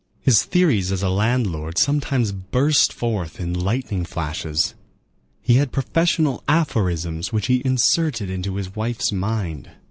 [0.19, 4.73] His theories as a landlord sometimes burst forth in lightning flashes.
[5.43, 9.69] He had professional aphorisms, which he inserted into his wife's mind.